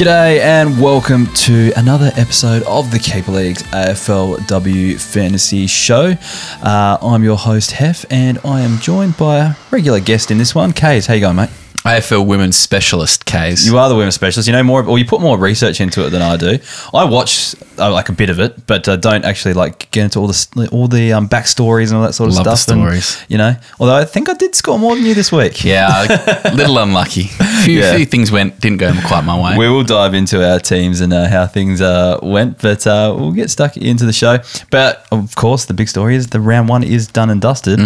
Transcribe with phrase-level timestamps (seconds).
[0.00, 6.14] G'day and welcome to another episode of the Keeper Leagues AFLW Fantasy Show.
[6.62, 10.54] Uh, I'm your host Heff, and I am joined by a regular guest in this
[10.54, 11.06] one, Kaes.
[11.06, 11.50] How you going, mate?
[11.84, 13.66] AFL women's specialist Kaes.
[13.66, 14.46] You are the women's specialist.
[14.46, 16.58] You know more, or you put more research into it than I do.
[16.92, 20.18] I watch uh, like a bit of it, but uh, don't actually like get into
[20.18, 22.76] all the all the um, backstories and all that sort of Love the stuff.
[22.76, 23.24] and, stories.
[23.28, 23.54] you know.
[23.78, 25.64] Although I think I did score more than you this week.
[25.64, 26.06] yeah,
[26.44, 27.24] a little unlucky.
[27.64, 27.96] Few, Yeah.
[27.96, 29.56] few things went didn't go quite my way.
[29.56, 33.32] We will dive into our teams and uh, how things uh, went, but uh, we'll
[33.32, 34.38] get stuck into the show.
[34.70, 37.78] But of course, the big story is the round one is done and dusted.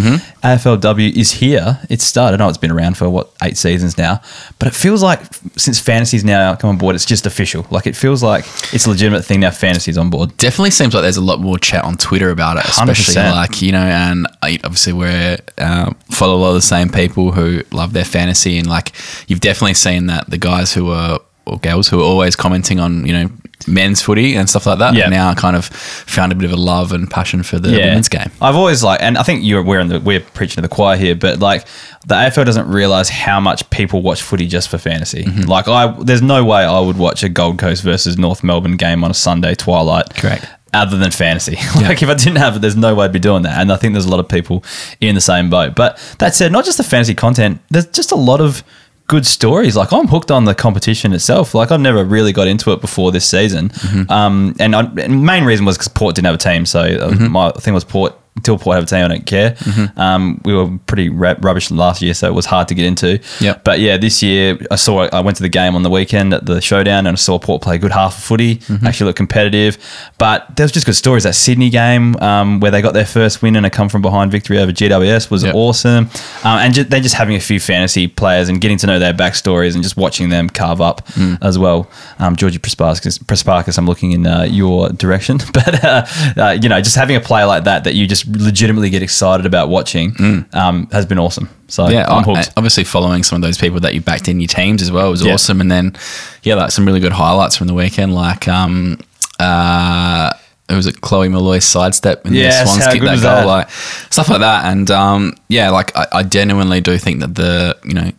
[0.43, 1.79] AFLW is here.
[1.89, 2.41] It's started.
[2.41, 4.21] I know it's been around for what eight seasons now,
[4.59, 5.21] but it feels like
[5.57, 7.67] since fantasy's now come on board, it's just official.
[7.71, 9.51] Like it feels like it's a legitimate thing now.
[9.51, 10.37] Fantasy's on board.
[10.39, 13.33] Definitely seems like there's a lot more chat on Twitter about it, especially 100%.
[13.33, 17.33] like you know, and uh, obviously we're um, follow a lot of the same people
[17.33, 18.93] who love their fantasy, and like
[19.29, 23.07] you've definitely seen that the guys who are or girls who are always commenting on
[23.07, 23.31] you know
[23.67, 25.09] men's footy and stuff like that Yeah.
[25.09, 28.09] now I kind of found a bit of a love and passion for the women's
[28.09, 28.31] game.
[28.41, 30.97] I've always like, and I think you're we're in the we're preaching to the choir
[30.97, 31.67] here, but like
[32.07, 35.25] the AFL doesn't realize how much people watch footy just for fantasy.
[35.25, 35.49] Mm-hmm.
[35.49, 39.03] Like I, there's no way I would watch a Gold Coast versus North Melbourne game
[39.05, 40.15] on a Sunday twilight.
[40.15, 40.47] Correct.
[40.75, 43.45] Other than fantasy, like if I didn't have it, there's no way I'd be doing
[43.45, 43.61] that.
[43.61, 44.65] And I think there's a lot of people
[45.01, 45.77] in the same boat.
[45.77, 47.61] But that said, not just the fantasy content.
[47.71, 48.65] There's just a lot of
[49.07, 49.77] good stories.
[49.77, 51.55] Like I'm hooked on the competition itself.
[51.55, 53.71] Like I've never really got into it before this season.
[54.11, 56.65] Um, and, I, and main reason was because Port didn't have a team.
[56.67, 58.15] So uh, my thing was Port.
[58.37, 59.57] Until Port have a team, I don't care.
[59.97, 63.21] Um, we were pretty ra- rubbish last year, so it was hard to get into.
[63.41, 63.63] Yep.
[63.63, 65.09] But yeah, this year I saw.
[65.13, 67.63] I went to the game on the weekend at the showdown, and I saw Port
[67.63, 68.61] play a good half of footy.
[68.85, 69.79] Actually, look competitive.
[70.19, 71.23] But there was just good stories.
[71.23, 74.33] That Sydney game um, where they got their first win and a come from behind
[74.33, 75.55] victory over GWS was Yep.
[75.55, 76.05] awesome.
[76.43, 79.15] Um, and just, then just having a few fantasy players and getting to know their
[79.15, 81.07] backstories and just watching them carve up
[81.41, 81.89] as well.
[82.19, 86.07] Um, Georgie Prespakis, Prespakis, I'm looking in uh, your direction, but uh,
[86.37, 89.47] uh, you know, just having a player like that that you just legitimately get excited
[89.47, 91.49] about watching um, has been awesome.
[91.69, 92.51] So Yeah, I'm hooked.
[92.57, 95.25] obviously following some of those people that you backed in your teams as well was
[95.25, 95.35] Yeah.
[95.35, 95.61] awesome.
[95.61, 95.97] And then,
[96.43, 98.99] yeah, like some really good highlights from the weekend, like um,
[99.41, 100.33] uh,
[100.69, 103.37] it was a Chloe Molloy's sidestep and Yes, the Swans how kick good that goal,
[103.37, 103.47] that?
[103.47, 103.71] like
[104.11, 104.65] stuff like that.
[104.67, 108.11] And um, yeah, like I, I genuinely do think that the you know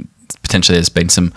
[0.45, 1.33] potentially there's been some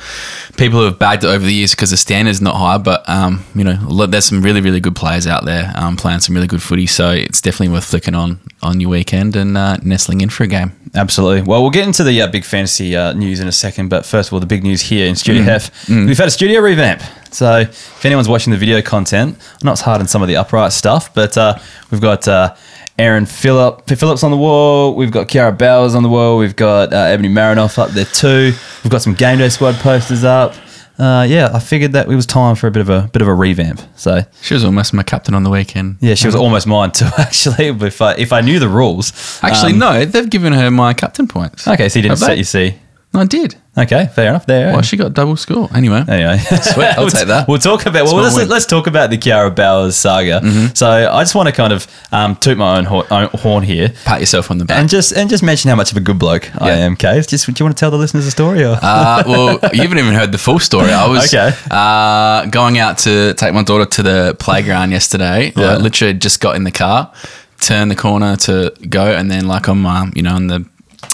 [0.57, 3.45] people who have bagged it over the years because the standard's not high, but um,
[3.55, 6.63] you know there's some really really good players out there um, playing some really good
[6.63, 10.45] footy, so it's definitely worth flicking on on your weekend and uh, nestling in for
[10.45, 10.73] a game.
[10.95, 11.43] Absolutely.
[11.43, 14.29] Well, we'll get into the uh, big fantasy uh, news in a second, but first
[14.29, 15.89] of all, the big news here in Studio Heff.
[15.89, 17.03] We've had a studio revamp.
[17.31, 20.37] So, if anyone's watching the video content, I know it's hard in some of the
[20.37, 21.59] upright stuff, but uh,
[21.91, 22.55] we've got uh,
[22.99, 24.95] Erin Phillip, Phillips on the wall.
[24.95, 26.37] We've got Kiara Bowers on the wall.
[26.39, 28.53] We've got uh, Ebony Marinoff up there too.
[28.83, 30.55] We've got some game day squad posters up.
[30.99, 33.29] Uh, yeah, I figured that it was time for a bit of a bit of
[33.29, 33.81] a revamp.
[33.95, 35.99] So She was almost my captain on the weekend.
[36.01, 37.07] yeah, she was almost mine too.
[37.19, 39.13] Actually, if I if I knew the rules.
[39.45, 41.69] Actually, Um, no, they've given her my captain points.
[41.69, 42.75] Okay, so you didn't set you C.
[43.15, 43.57] I did.
[43.77, 44.45] Okay, fair enough.
[44.47, 44.73] There.
[44.73, 45.69] Well, she got double score.
[45.75, 47.49] Anyway, Anyway, Sweet, I'll we'll, take that.
[47.49, 48.43] We'll talk about well, Small let's, win.
[48.45, 48.53] Mm-hmm.
[48.53, 50.41] let's talk about the Kiara Bowers saga.
[50.75, 53.93] So I just want to kind of um, toot my own horn, own horn here
[54.05, 54.79] pat yourself on the back.
[54.79, 56.97] and just and just mention how much of a good bloke I am.
[56.97, 58.63] Kaes, just do you want to tell the listeners a story?
[58.65, 58.79] Or?
[58.83, 60.91] Uh, well, you haven't even heard the full story.
[60.93, 61.51] I was Okay.
[61.71, 65.53] uh, going out to take my daughter to the playground yesterday.
[65.57, 65.75] Yeah.
[65.75, 67.13] Like, literally just got in the car,
[67.61, 70.67] turned the corner to go, and then like on my, you know, on the,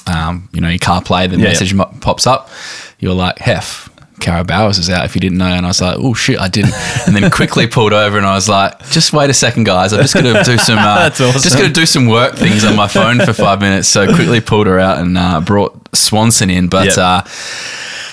[0.07, 2.51] um, you know, your car play, the Yeah, message mo- pops up.
[2.99, 3.91] You're like, Heff.
[4.21, 5.45] Kiara Bowers is out if you didn't know.
[5.47, 6.73] And I was like, oh shit, I didn't.
[7.07, 9.93] And then quickly pulled over and I was like, just wait a second, guys.
[9.93, 11.33] I'm just going to do some, uh, awesome.
[11.33, 13.89] just to do some work things on my phone for five minutes.
[13.89, 16.69] So quickly pulled her out and uh, brought Swanson in.
[16.69, 17.03] But Yeah.
[17.03, 17.25] uh,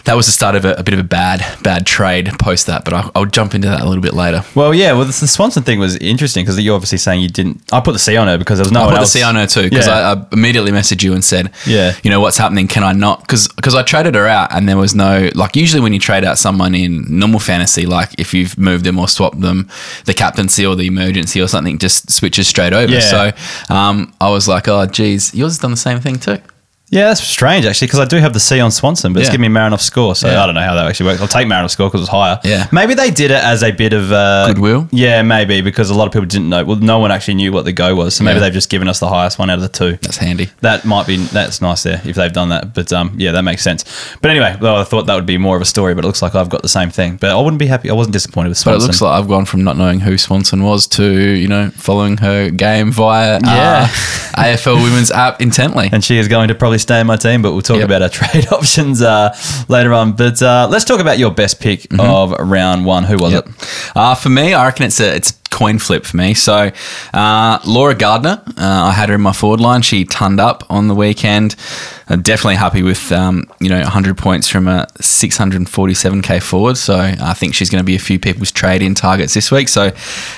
[0.06, 2.84] that was the start of a, a bit of a bad bad trade post that,
[2.86, 4.44] but I'll, I'll jump into that a little bit later.
[4.56, 4.94] well, yeah.
[4.94, 7.62] Well, the Swanson thing was interesting because you're obviously saying you didn't.
[7.72, 9.06] I put the C on her because there was no I one put the.
[9.08, 9.94] C on her too because Yeah.
[9.94, 11.96] I, I immediately messaged you and said, Yeah.
[12.04, 12.68] you know what's happening?
[12.68, 13.22] Can I not?
[13.22, 16.38] Because I traded her out and there was no like usually when you trade out
[16.38, 19.70] someone in normal fantasy, like if you've moved them or swapped them,
[20.06, 22.92] the captaincy or the emergency or something just switches straight over.
[22.94, 23.00] Yeah.
[23.68, 26.38] So um, I was like, oh geez, yours has done the same thing too.
[26.92, 29.38] Yeah, that's strange actually because I do have the C on Swanson, but it's Yeah.
[29.38, 30.44] giving me Marinoff's score, so Yeah.
[30.44, 31.22] I don't know how that actually works.
[31.22, 32.38] I'll take Marinoff's score because it's higher.
[32.44, 32.68] Yeah.
[32.74, 34.90] maybe they did it as a bit of uh, Goodwill?
[34.92, 36.66] Yeah, maybe because a lot of people didn't know.
[36.66, 38.42] Well, no one actually knew what the go was, so maybe Yeah.
[38.42, 39.98] they've just given us the highest one out of the two.
[40.02, 40.50] That's handy.
[40.60, 43.62] That might be that's nice there if they've done that, but um, yeah, that makes
[43.64, 43.86] sense.
[44.22, 46.22] But anyway, well, I thought that would be more of a story, but it looks
[46.22, 47.18] like I've got the same thing.
[47.22, 47.90] But I wouldn't be happy.
[47.90, 48.80] I wasn't disappointed with Swanson.
[48.80, 51.72] But it looks like I've gone from not knowing who Swanson was to, you know,
[51.78, 53.88] following her game via Yeah.
[54.36, 55.90] uh, AFL Women's app intently.
[55.94, 57.86] and she is going to probably stay in my team, but we'll talk Yep.
[57.86, 59.36] about our trade options uh,
[59.70, 60.14] later on.
[60.14, 63.04] But uh, let's talk about your best pick of round one.
[63.04, 63.48] Who was Yep.
[63.48, 63.92] it?
[63.96, 66.34] Uh, for me, I reckon it's a it's a coin flip for me.
[66.34, 66.72] So,
[67.14, 69.82] uh, Laura Gardner, uh, I had her in my forward line.
[69.82, 71.56] She turned up on the weekend.
[72.10, 76.78] Uh, definitely happy with um, you know 100 points from a 647k forward.
[76.78, 79.70] So I think she's going to be a few people's trade in targets this week.
[79.70, 79.92] So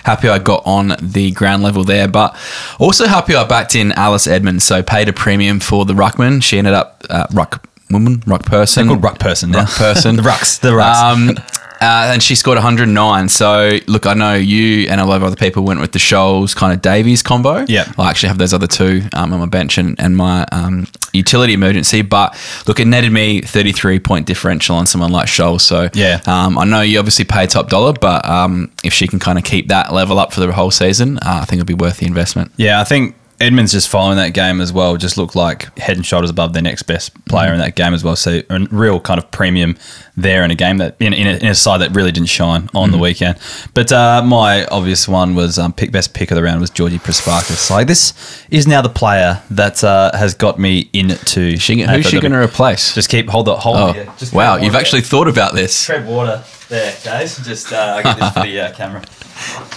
[0.04, 2.36] happy I got on the ground level there, but
[2.80, 4.63] also happy I backed in Alice Edmonds.
[4.63, 6.44] So paid a premium for the ruckman.
[6.44, 9.60] She ended up uh, ruck woman, ruck person, They're called ruck person now.
[9.65, 11.01] ruck person, The rucks, the rucks.
[11.01, 11.38] Um,
[11.83, 13.30] uh, and she scored 109.
[13.30, 16.53] So, look, I know you and a lot of other people went with the Schultz
[16.53, 17.65] kind of Davies combo.
[17.68, 17.91] Yeah.
[17.97, 21.53] I actually have those other two um, on my bench and, and my um, utility
[21.53, 22.01] emergency.
[22.01, 22.38] But
[22.68, 25.65] look, it netted me 33 point differential on someone like Schultz.
[25.65, 26.21] So, Yeah.
[26.25, 29.44] um, I know you obviously pay top dollar, but um, if she can kind of
[29.44, 32.06] keep that level up for the whole season, uh, I think it'll be worth the
[32.07, 32.51] investment.
[32.57, 36.06] Yeah, I think Edmonds just following that game as well just looked like head and
[36.06, 38.16] shoulders above their next best player in that game as well.
[38.16, 39.78] So a real kind of premium
[40.16, 42.69] there in a game that in, in, a, in a side that really didn't shine
[42.74, 43.38] on the weekend.
[43.74, 47.00] But uh, my obvious one was um, pick best pick of the round was Georgie
[47.00, 47.69] Prespakis.
[47.69, 48.13] Like this
[48.50, 51.57] is now the player that uh, has got me into.
[51.57, 52.96] She, who's she going to replace?
[52.96, 53.78] Just keep hold the hold.
[53.78, 55.86] oh, yeah, wow, you've actually thought about this.
[55.86, 57.38] tread water there, guys.
[57.46, 59.04] Just uh, I get this for the uh, camera.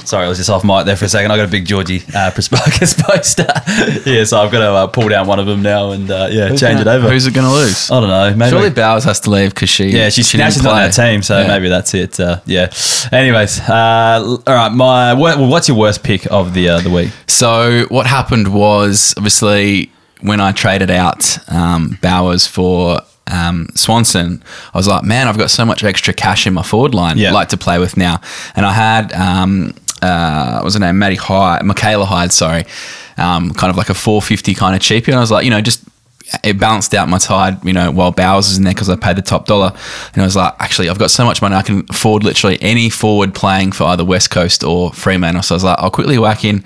[0.05, 1.33] Sorry, I was just off mic there for a second.
[1.33, 3.47] I got a big Georgie uh, Prespakis poster.
[4.09, 6.55] yeah, so I've got to uh, pull down one of them now and uh, yeah,
[6.55, 7.11] change it over.
[7.11, 7.91] Who's it going to lose?
[7.91, 8.35] I don't know.
[8.37, 9.87] Maybe Surely Bowers has to leave because she.
[9.89, 10.85] yeah, she's she now didn't not on play.
[11.07, 11.49] our team, so Yeah.
[11.49, 12.21] maybe that's it.
[12.21, 12.73] Uh, yeah.
[13.11, 14.69] Anyways, uh, all right.
[14.73, 17.11] My what, what's your worst pick of the uh, the week?
[17.27, 19.91] So what happened was obviously
[20.21, 24.43] when I traded out um, Bowers for um, Swanson,
[24.75, 27.32] I was like, man, I've got so much extra cash in my forward line, Yeah.
[27.32, 28.20] like to play with now.
[28.55, 32.64] And I had, um, uh, what was her name, Maddie Hyde, Michaela Hyde, sorry,
[33.19, 35.08] um, kind of like a 450 kind of cheapie.
[35.08, 35.82] And I was like, you know, just
[36.43, 39.17] it balanced out my tide, you know, while Bowers was in there because I paid
[39.17, 39.73] the top dollar.
[40.12, 42.90] And I was like, actually, I've got so much money, I can afford literally any
[42.90, 45.43] forward playing for either West Coast or Fremantle.
[45.43, 46.64] So I was like, I'll quickly whack in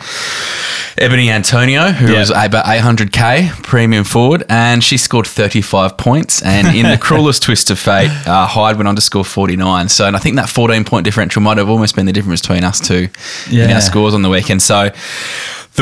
[0.99, 2.21] Ebony Antonio, who Yeah.
[2.21, 6.43] was about 800k premium forward, and she scored 35 points.
[6.43, 9.89] And in the cruelest twist of fate, uh, Hyde went on to score 49.
[9.89, 12.65] So, and I think that 14 point differential might have almost been the difference between
[12.65, 13.09] us two
[13.51, 14.63] in our scores on the weekend.
[14.63, 14.91] So,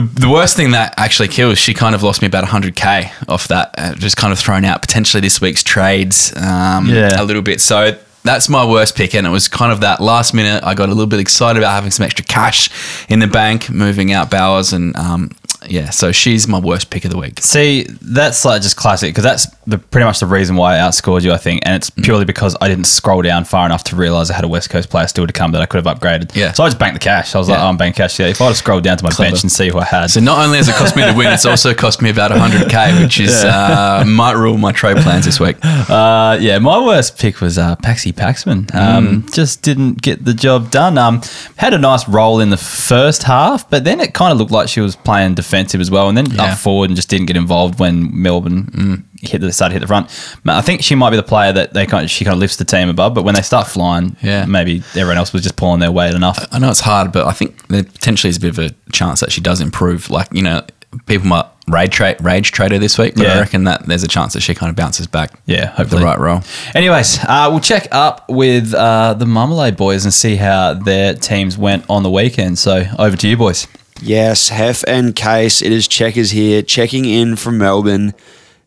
[0.01, 3.49] the, the worst thing that actually kills, she kind of lost me about 100k off
[3.49, 7.21] that, uh, just kind of thrown out potentially this week's trades um, Yeah.
[7.21, 7.61] a little bit.
[7.61, 10.63] So that's my worst pick, and it was kind of that last minute.
[10.65, 12.69] I got a little bit excited about having some extra cash
[13.09, 15.31] in the bank, moving out Bowers, and um,
[15.67, 17.41] yeah, so she's my worst pick of the week.
[17.41, 21.23] See, that's like just classic because that's the, pretty much the reason why I outscored
[21.23, 24.31] you, I think, and it's purely because I didn't scroll down far enough to realize
[24.31, 26.35] I had a West Coast player still to come that I could have upgraded.
[26.37, 26.53] Yeah.
[26.53, 27.35] So I just banked the cash.
[27.35, 27.65] I was like, Yeah.
[27.65, 28.19] oh, I'm banking cash.
[28.19, 28.27] Yeah.
[28.27, 29.31] If I'd have scrolled down to my Clever.
[29.33, 30.09] bench and see who I had.
[30.11, 33.03] So not only has it cost me the win, it's also cost me about 100k,
[33.03, 35.57] which is uh, might rule my trade plans this week.
[35.89, 38.73] Uh, yeah, my worst pick was uh, Paxi Paxman.
[38.75, 39.33] Um, Mm.
[39.35, 40.99] Just didn't get the job done.
[40.99, 41.23] Um,
[41.57, 44.69] had a nice role in the first half, but then it kind of looked like
[44.69, 46.37] she was playing defensive as well, and then Yeah.
[46.49, 46.53] Mm.
[46.53, 49.87] up forward and just didn't get involved when Melbourne hit the started to hit the
[49.87, 50.07] front.
[50.47, 52.57] I think she might be the player that they kind of, she kind of lifts
[52.57, 54.45] the team above, but when they start flying, Yeah.
[54.47, 56.39] maybe everyone else was just pulling their weight enough.
[56.53, 59.21] I know it's hard, but I think there potentially is a bit of a chance
[59.21, 60.11] that she does improve.
[60.11, 60.63] Like you know,
[61.07, 63.35] people might rage trade rage trade her this week, but Yeah.
[63.35, 65.33] I reckon that there's a chance that she kind of bounces back.
[65.47, 66.01] Yeah, hopefully.
[66.01, 66.43] the right role.
[66.75, 71.59] Anyways, uh, we'll check up with uh, the Marmalade boys and see how their teams
[71.59, 72.59] went on the weekend.
[72.59, 73.67] So over to you, boys.
[74.01, 75.61] Yes, Heff and Kaes.
[75.61, 78.15] It is Checkers here, checking in from Melbourne.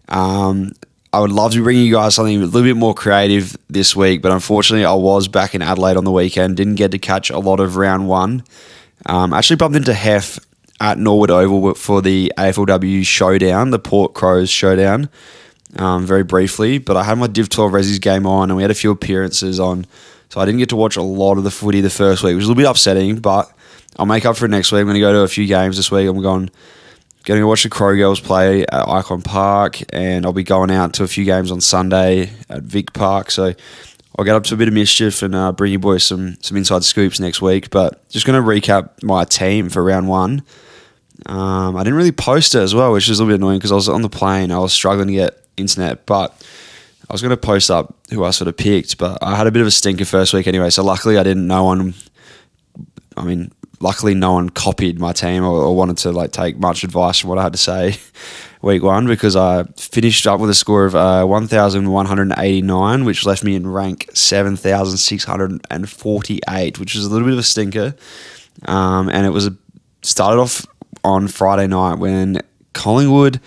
[0.10, 0.74] Um,
[1.14, 3.96] I would love to be bringing you guys something a little bit more creative this
[3.96, 6.58] week, but unfortunately, I was back in Adelaide on the weekend.
[6.58, 8.44] Didn't get to catch a lot of round one.
[9.06, 10.44] Um, actually, bumped into Heff
[10.82, 15.10] at Norwood Oval for the AFLW showdown, the Port Crows showdown,
[15.78, 16.78] um, very briefly.
[16.78, 19.62] But I had my Div 12 Resi's game on, and we had a few appearances
[19.62, 19.86] on.
[20.28, 22.42] So I didn't get to watch a lot of the footy the first week, which
[22.42, 23.52] was a little bit upsetting, but
[23.98, 24.80] I'll make up for it next week.
[24.80, 26.08] I'm going to go to a few games this week.
[26.08, 26.50] I'm going
[27.24, 30.94] going to watch the Crow Girls play at Icon Park, and I'll be going out
[30.96, 33.30] to a few games on Sunday at Vic Park.
[33.30, 33.54] So
[34.18, 36.58] I'll get up to a bit of mischief and uh, bring you boys some some
[36.58, 37.70] inside scoops next week.
[37.70, 40.44] But just going to recap my team for round one.
[41.28, 43.72] Um, I didn't really post it as well, which is a little bit annoying because
[43.72, 44.52] I was on the plane.
[44.52, 46.32] I was struggling to get internet, but
[47.08, 48.98] I was going to post up who I sort of picked.
[48.98, 51.46] But I had a bit of a stinker first week anyway, so luckily I didn't.
[51.46, 51.94] No one
[53.22, 56.84] I mean, luckily no one copied my team or, or wanted to like take much
[56.84, 57.98] advice from what I had to say
[58.62, 63.56] week one because I finished up with a score of uh, 1,189, which left me
[63.56, 67.96] in rank 7,648, which is a little bit of a stinker.
[68.66, 69.56] Um, and it was a,
[70.02, 70.66] started off
[71.04, 72.40] on Friday night when
[72.74, 73.42] Collingwood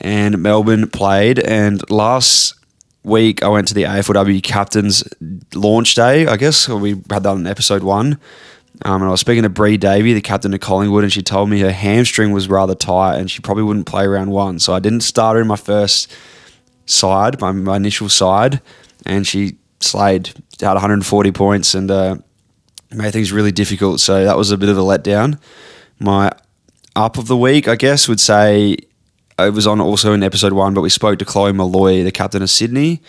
[0.00, 1.38] and Melbourne played.
[1.38, 2.54] And last
[3.02, 5.04] week I went to the AFLW captain's
[5.54, 6.26] launch day.
[6.26, 8.18] I guess we had that in episode one.
[8.82, 11.48] Um, and I was speaking to Bree Davey, the captain of Collingwood, and she told
[11.48, 14.58] me her hamstring was rather tight and she probably wouldn't play round one.
[14.58, 16.12] So I didn't start her in my first
[16.86, 18.60] side, my, my initial side,
[19.06, 20.28] and she slayed,
[20.60, 22.16] had 140 points and uh,
[22.92, 24.00] made things really difficult.
[24.00, 25.38] So that was a bit of a letdown.
[26.00, 26.32] My
[26.96, 28.76] up of the week, I guess, would say
[29.38, 32.42] it was on also in episode one, but we spoke to Chloe Molloy, the captain
[32.42, 33.02] of Sydney,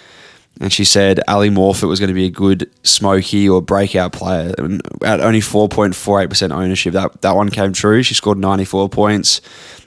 [0.62, 4.54] and she said Ally Morphett was going to be a good smoky or breakout player.
[4.58, 8.04] And at only 4.48% ownership, that, that one came true.
[8.04, 9.42] She scored 94 points,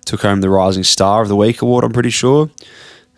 [0.05, 2.51] took home the Rising Star of the Week award, I'm pretty sure.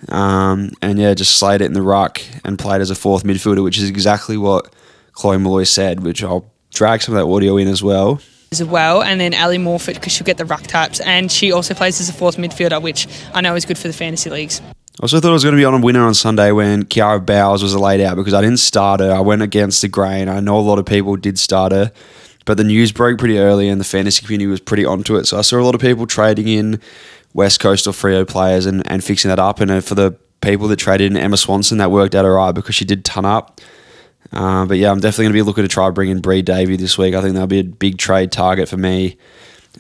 [0.09, 3.63] Um, and yeah, just slayed it in the ruck and played as a fourth midfielder,
[3.63, 4.73] which is exactly what
[5.13, 8.21] Chloe Molloy said, which I'll drag some of that audio in as well.
[8.53, 11.73] As well, and then Ally Morphett because she'll get the ruck types, and she also
[11.73, 14.61] plays as a fourth midfielder, which I know is good for the fantasy leagues.
[15.01, 17.25] I also thought I was going to be on a winner on Sunday when Kiara
[17.25, 19.11] Bowers was laid out because I didn't start her.
[19.11, 20.29] I went against the grain.
[20.29, 21.91] I know a lot of people did start her,
[22.45, 25.25] but the news broke pretty early and the fantasy community was pretty onto it.
[25.25, 26.83] So I saw a lot of people trading in
[27.33, 29.61] West Coast or Freo players and, and fixing that up.
[29.61, 32.53] And uh, for the people that traded in Emma Swanson, that worked out all right
[32.53, 33.59] because she did ton up.
[34.35, 36.77] Uh, but yeah, I'm definitely going to be looking to try bring in Bree Davey
[36.77, 37.15] this week.
[37.15, 39.17] I think that'll be a big trade target for me.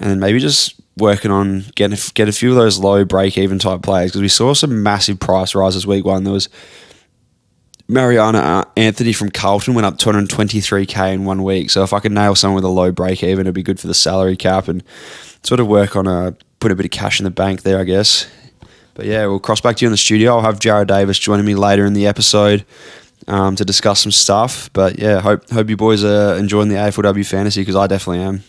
[0.00, 3.58] And then maybe just working on getting get a few of those low break even
[3.58, 6.24] type players because we saw some massive price rises week one.
[6.24, 6.48] There was
[7.88, 11.70] Mariana Anthony from Carlton went up 223k in one week.
[11.70, 13.88] So if I could nail someone with a low break even, it'd be good for
[13.88, 14.84] the salary cap and
[15.42, 17.84] sort of work on a put a bit of cash in the bank there, I
[17.84, 18.30] guess.
[18.94, 20.36] But yeah, we'll cross back to you in the studio.
[20.36, 22.64] I'll have Jared Davis joining me later in the episode
[23.26, 24.70] um, to discuss some stuff.
[24.72, 28.44] But yeah, hope hope you boys are enjoying the AFLW fantasy because I definitely am.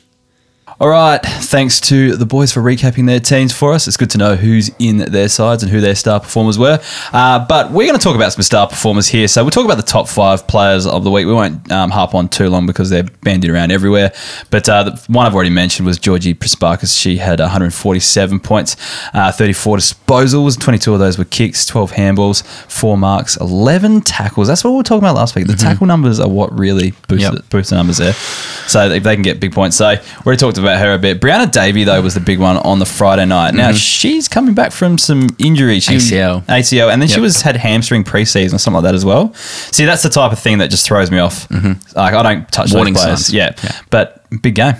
[0.79, 1.19] All right.
[1.21, 3.87] Thanks to the boys for recapping their teams for us.
[3.87, 6.79] It's good to know who's in their sides and who their star performers were.
[7.13, 9.27] Uh, but we're going to talk about some star performers here.
[9.27, 11.27] So we'll talk about the top five players of the week.
[11.27, 14.11] We won't um, harp on too long because they're bandied around everywhere.
[14.49, 16.99] But uh, the one I've already mentioned was Georgie Prespakis.
[16.99, 18.75] She had 147 points,
[19.13, 24.47] uh, 34 disposals, 22 of those were kicks, 12 handballs, four marks, 11 tackles.
[24.47, 25.45] That's what we were talking about last week.
[25.45, 27.33] The tackle numbers are what really boost, Yep.
[27.33, 28.13] the, boost the numbers there.
[28.13, 29.75] So if they can get big points.
[29.77, 31.19] So we already talked about her a bit.
[31.21, 33.53] Brianna Davey though was the big one on the Friday night.
[33.53, 35.79] Now she's coming back from some injury.
[35.79, 36.43] She, ACL.
[36.45, 39.33] ACL, and then she was had hamstring preseason or something like that as well.
[39.35, 41.49] See, that's the type of thing that just throws me off.
[41.95, 43.33] Like I don't touch Warning those players.
[43.33, 43.55] Yeah.
[43.63, 43.79] Yeah.
[43.89, 44.75] but big game.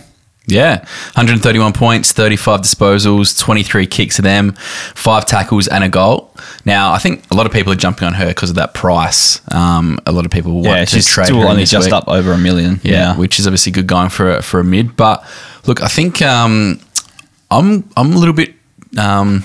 [0.48, 0.80] Yeah,
[1.14, 6.34] 131 points, 35 disposals, 23 kicks of them, five tackles and a goal.
[6.66, 9.40] Now, I think a lot of people are jumping on her because of that price.
[9.54, 11.94] Um, a lot of people want Yeah, to trade still her in only just week.
[11.94, 12.82] up over a million.
[12.84, 14.98] Yeah, which is obviously good going for for a mid.
[14.98, 15.24] But
[15.66, 16.80] look, I think um,
[17.50, 18.54] I'm I'm a little bit
[18.98, 19.44] um,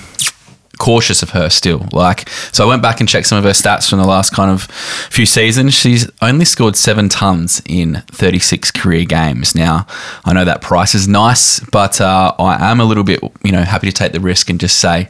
[0.78, 1.87] cautious of her still.
[1.92, 4.50] Like, so I went back and checked some of her stats from the last kind
[4.50, 4.64] of
[5.11, 5.75] few seasons.
[5.75, 9.54] She's only scored seven tons in 36 career games.
[9.54, 9.87] Now,
[10.25, 13.62] I know that price is nice, but uh, I am a little bit, you know,
[13.62, 15.08] happy to take the risk and just say,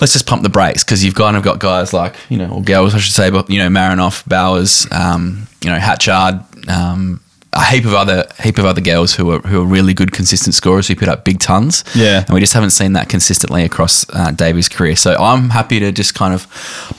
[0.00, 2.62] let's just pump the brakes because you've kind of got guys like, you know, or
[2.62, 7.20] girls, I should say, but, you know, Marinoff, Bowers, um, you know, Hatchard, um,
[7.54, 10.54] a heap of other heap of other girls who are who are really good consistent
[10.54, 11.84] scorers who put up big tons.
[11.94, 12.20] Yeah.
[12.24, 14.96] and we just haven't seen that consistently across uh, Davies' career.
[14.96, 16.46] So I'm happy to just kind of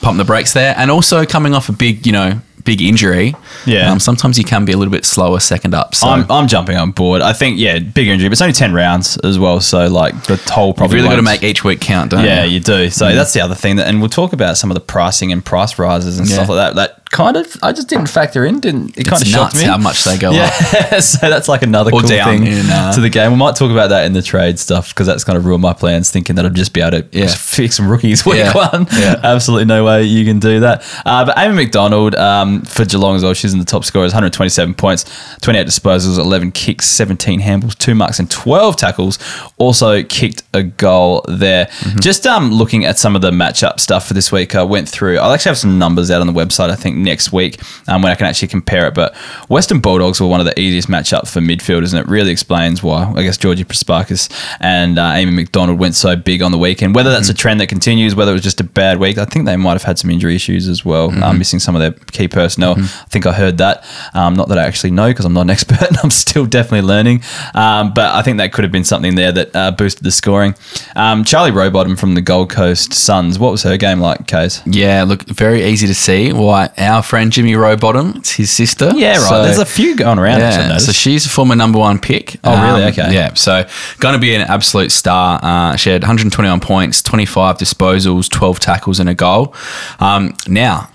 [0.00, 3.34] pump the brakes there, and also coming off a big, you know, big injury.
[3.66, 3.90] Yeah.
[3.90, 5.94] um, sometimes you can be a little bit slower second up.
[5.94, 7.20] So I'm, I'm jumping on board.
[7.20, 9.60] I think, yeah, big injury, but it's only 10 rounds as well.
[9.60, 12.44] So, like, the whole you've probably really got to make each week count, don't Yeah,
[12.44, 12.50] you?
[12.50, 12.90] Yeah, you do.
[12.90, 15.44] So that's the other thing that, and we'll talk about some of the pricing and
[15.44, 16.36] price rises and Yeah.
[16.36, 16.74] stuff like that.
[16.76, 18.60] That kind of, I just didn't factor in.
[18.60, 19.04] Didn't it?
[19.06, 20.50] Kind of It's shocked me how much they go yeah.
[20.92, 21.00] up.
[21.02, 23.30] so that's like another Or cool down thing in, uh, to the game.
[23.32, 25.72] We might talk about that in the trade stuff because that's kind of ruined my
[25.72, 26.10] plans.
[26.10, 27.28] Thinking that I'd just be able to Yeah.
[27.28, 28.52] fix some rookies week Yeah.
[28.54, 28.86] one.
[28.92, 29.20] Yeah.
[29.24, 30.82] Absolutely no way you can do that.
[31.06, 33.34] Uh, but Amy McDonald um, for Geelong as well.
[33.34, 35.04] She's in the top scorers, 127 points,
[35.40, 39.18] 28 disposals, 11 kicks, 17 handballs, two marks, and 12 tackles.
[39.58, 41.66] Also kicked a goal there.
[41.66, 41.98] Mm-hmm.
[42.00, 45.18] Just um, looking at some of the matchup stuff for this week, I went through.
[45.18, 46.70] I'll actually have some numbers out on the website.
[46.70, 48.94] I think next week um, when I can actually compare it.
[48.94, 49.14] But
[49.48, 53.12] Western Bulldogs were one of the easiest matchups for midfielders, and it really explains why
[53.14, 54.30] I guess Georgie Prespakis
[54.60, 56.94] and uh, Amy McDonald went so big on the weekend.
[56.94, 59.46] Whether that's a trend that continues, whether it was just a bad week, I think
[59.46, 62.28] they might have had some injury issues as well, um, missing some of their key
[62.28, 62.74] personnel.
[62.78, 63.84] I think I heard that.
[64.14, 66.86] Um, not that I actually know because I'm not an expert and I'm still definitely
[66.86, 67.22] learning.
[67.54, 70.54] Um, but I think that could have been something there that uh, boosted the scoring.
[70.96, 73.38] Um, Charlie Rowbottom from the Gold Coast Suns.
[73.38, 74.62] What was her game like, Kaes?
[74.66, 78.16] Yeah, look, very easy to see why our friend Jimmy Rowbottom.
[78.16, 78.90] It's his sister.
[78.94, 79.28] Yeah, right.
[79.28, 80.40] So- There's a few going around.
[80.40, 82.36] yeah, so she's a former number one pick.
[82.44, 82.84] Um, Oh, really?
[82.92, 83.12] Okay.
[83.14, 83.64] Yeah, so
[84.00, 85.40] going to be an absolute star.
[85.42, 89.54] Uh, she had 121 points, 25 disposals, 12 tackles, and a goal.
[90.00, 90.88] Um, now,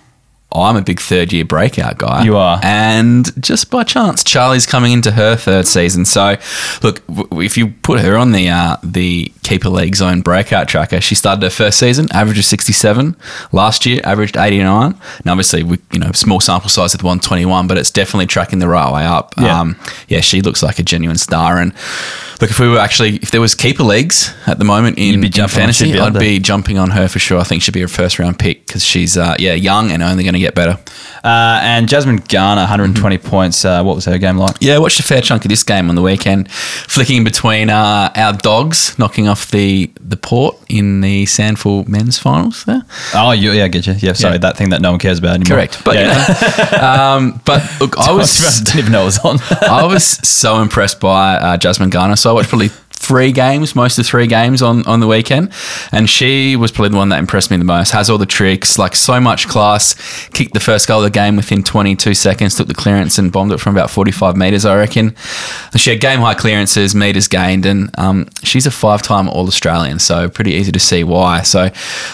[0.52, 2.24] I'm a big third year breakout guy.
[2.24, 2.60] You are.
[2.64, 6.06] And just by chance, Charlie's coming into her third season.
[6.06, 6.38] So,
[6.82, 11.02] look, w- if you put her on the uh, the keeper league zone breakout tracker,
[11.02, 13.16] she started her first season, average of 67.
[13.52, 14.96] Last year, averaged 89.
[15.20, 18.68] And obviously, we you know small sample size with 121, but it's definitely tracking the
[18.68, 19.36] right way up.
[19.38, 19.60] Yeah.
[19.60, 19.76] Um,
[20.08, 21.60] yeah, she looks like a genuine star.
[21.60, 21.74] And
[22.42, 25.32] look, if we were actually, if there was keeper leagues at the moment in, in
[25.48, 27.38] fantasy, be I'd be jumping on her for sure.
[27.38, 30.24] I think she'd be a first round pick because she's uh, yeah young and only
[30.24, 30.78] going to get better.
[31.24, 33.28] Uh, and Jasmine Garner, 120 Mm-hmm.
[33.30, 33.66] points.
[33.66, 34.56] Uh, what was her game like?
[34.62, 38.12] Yeah, I watched a fair chunk of this game on the weekend, flicking between uh,
[38.16, 42.64] our dogs knocking off the the port in the SANFL men's finals.
[42.66, 43.94] There, Oh, you, yeah, I get you.
[43.94, 44.38] Yeah, sorry, Yeah.
[44.40, 45.58] that thing that no one cares about anymore.
[45.58, 45.84] correct.
[45.84, 46.28] But yeah.
[46.72, 49.40] you know, um, but look, I I was didn't even know it was on.
[49.62, 52.16] I was so impressed by uh, Jasmine Garner.
[52.16, 52.70] So I watched probably
[53.10, 55.52] three games, most of three games on, on the weekend.
[55.92, 57.90] And she was probably the one that impressed me the most.
[57.90, 59.96] Has all the tricks, like so much class.
[60.30, 63.52] Kicked the first goal of the game within 22 seconds, took the clearance and bombed
[63.52, 65.16] it from about 45 metres, I reckon.
[65.76, 69.98] She had game high clearances, metres gained, and um, she's a five time All Australian.
[69.98, 71.42] So pretty easy to see why.
[71.42, 71.72] So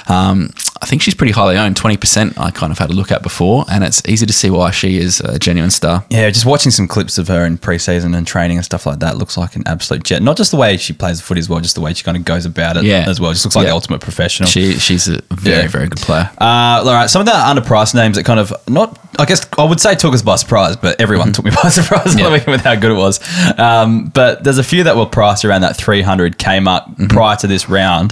[0.07, 1.75] um, I think she's pretty highly owned.
[1.77, 4.71] 20% I kind of had a look at before, and it's easy to see why
[4.71, 6.05] she is a genuine star.
[6.09, 9.17] Yeah, just watching some clips of her in preseason and training and stuff like that
[9.17, 10.21] looks like an absolute jet.
[10.21, 12.17] Not just the way she plays the footy as well, just the way she kind
[12.17, 13.05] of goes about it Yeah.
[13.07, 13.31] as well.
[13.31, 13.69] Just looks like Yeah.
[13.69, 14.49] the ultimate professional.
[14.49, 15.67] She she's a very Yeah.
[15.69, 16.29] very good player.
[16.39, 19.63] Uh, all right, some of the underpriced names that kind of not, I guess I
[19.63, 22.29] would say took us by surprise, but everyone took me by surprise Yeah.
[22.47, 23.19] with how good it was.
[23.59, 27.69] Um, but there's a few that were priced around that 300k mark prior to this
[27.69, 28.11] round.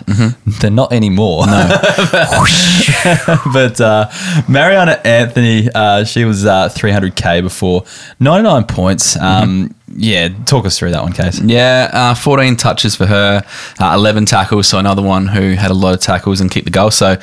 [0.62, 1.46] They're not anymore.
[1.48, 1.68] No.
[3.54, 4.10] but uh,
[4.48, 7.84] Mariana Anthony, uh, she was uh, 300k before,
[8.20, 9.18] 99 points.
[9.20, 11.40] Um, Yeah, talk us through that one, Kaes.
[11.48, 13.44] Yeah, uh, 14 touches for her,
[13.80, 14.68] uh, 11 tackles.
[14.68, 16.90] So another one who had a lot of tackles and kicked the goal.
[16.90, 17.18] So,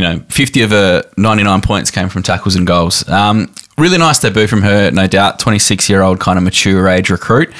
[0.00, 3.06] you know, 50 of her 99 points came from tackles and goals.
[3.06, 5.38] Um, really nice debut from her, no doubt.
[5.38, 7.52] 26 year old kind of mature age recruit.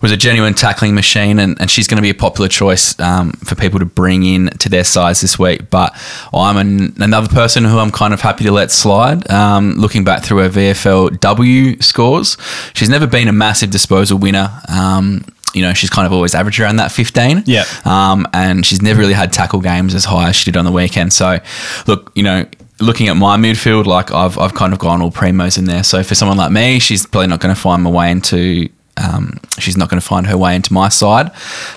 [0.00, 3.32] Was a genuine tackling machine, and, and she's going to be a popular choice um,
[3.44, 5.70] for people to bring in to their size this week.
[5.70, 5.96] But
[6.32, 9.28] I'm an, another person who I'm kind of happy to let slide.
[9.30, 12.36] Um, looking back through her VFLW scores,
[12.74, 14.50] she's never been a massive disposal winner.
[14.68, 17.44] Um, you know, she's kind of always averaged around that 15.
[17.46, 17.64] Yeah.
[17.84, 20.72] Um, and she's never really had tackle games as high as she did on the
[20.72, 21.12] weekend.
[21.12, 21.38] So,
[21.86, 22.46] look, you know,
[22.80, 25.82] looking at my midfield, like I've, I've kind of gone all primos in there.
[25.82, 28.68] So for someone like me, she's probably not going to find my way into.
[28.96, 31.30] Um, she's not going to find her way into my side,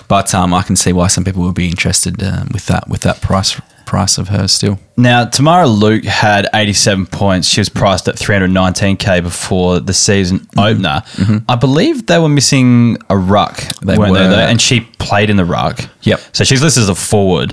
[0.08, 3.02] but um, I can see why some people would be interested uh, with that with
[3.02, 3.60] that price
[3.92, 4.78] price of her still.
[4.96, 7.46] Now, Tamara Luke had 87 points.
[7.46, 10.58] She was priced at 319k before the season Mm-hmm.
[10.60, 11.42] opener.
[11.48, 14.28] I believe they were missing a ruck, They weren't were.
[14.28, 14.38] though?
[14.50, 15.76] And she played in the ruck.
[16.02, 16.18] Yep.
[16.18, 16.30] Mm-hmm.
[16.32, 17.50] So she's listed as a forward.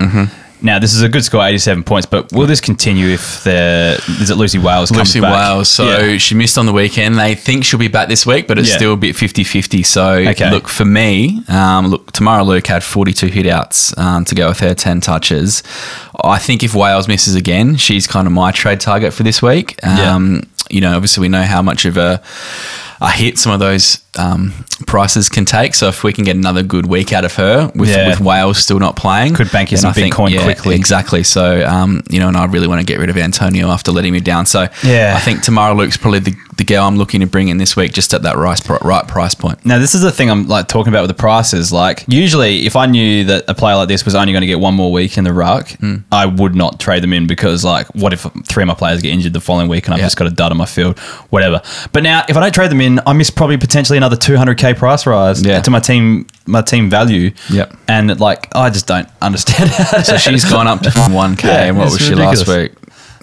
[0.62, 4.30] Now, this is a good score, 87 points, but will this continue if there is
[4.30, 5.32] it Lucy Wales comes Lucy back?
[5.48, 5.68] Wales.
[5.68, 6.18] So Yeah.
[6.18, 7.18] she missed on the weekend.
[7.18, 8.76] They think she'll be back this week, but it's Yeah.
[8.76, 9.82] still a bit 50 50.
[9.82, 10.50] So, Okay.
[10.50, 14.60] look, for me, um, look, Tamara Luke had 42 hit outs um, to go with
[14.60, 15.62] her 10 touches.
[16.22, 19.78] I think if Wales misses again, she's kind of my trade target for this week.
[19.82, 20.14] Yeah.
[20.14, 20.42] Um,
[20.72, 22.20] You know, obviously, we know how much of a,
[23.00, 24.52] a hit some of those um,
[24.86, 25.74] prices can take.
[25.74, 28.08] So, if we can get another good week out of her with, Yeah.
[28.08, 30.74] with Wales still not playing, Could bank you some Bitcoin quickly.
[30.74, 31.22] Exactly.
[31.22, 34.12] So, um, you know, and I really want to get rid of Antonio after letting
[34.12, 34.44] me down.
[34.46, 35.14] So, Yeah.
[35.16, 37.94] I think Tamara Luke's probably the, the girl I'm looking to bring in this week,
[37.94, 39.64] just at that right, right price point.
[39.64, 41.72] Now, this is the thing I'm like talking about with the prices.
[41.72, 44.60] Like, usually, if I knew that a player like this was only going to get
[44.60, 45.96] one more week in the ruck, Hmm.
[46.12, 49.10] I would not trade them in because, like, what if three of my players get
[49.14, 50.06] injured the following week and I've Yeah.
[50.06, 50.98] just got a dud on my field,
[51.30, 51.62] whatever.
[51.92, 55.06] But now, if I don't trade them in, I miss probably potentially another 200k price
[55.06, 55.60] rise Yeah.
[55.62, 57.30] to my team, my team value.
[57.50, 57.74] Yep.
[57.88, 59.70] And like, I just don't understand.
[59.70, 61.44] How So she's gone up to 1K.
[61.44, 62.72] Yeah, and what was she last week?